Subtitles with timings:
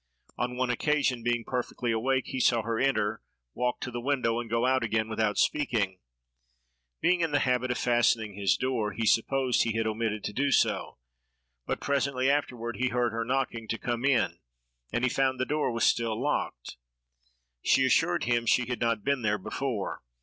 [0.35, 3.21] On one occasion, being perfectly awake, he saw her enter,
[3.53, 5.99] walk to the window, and go out again without speaking.
[7.01, 10.51] Being in the habit of fastening his door, he supposed he had omitted to do
[10.51, 10.97] so;
[11.67, 14.39] but presently afterward he heard her knocking to come in,
[14.91, 16.77] and he found the door was still locked.
[17.63, 20.01] She assured him she had not been there before.